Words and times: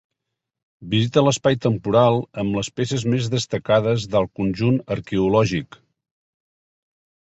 Visita 0.93 1.23
l'espai 1.27 1.57
temporal 1.65 2.17
amb 2.45 2.59
les 2.61 2.71
peces 2.81 3.07
més 3.15 3.31
destacades 3.37 4.09
del 4.17 4.29
conjunt 4.43 4.85
arqueològic. 5.01 5.83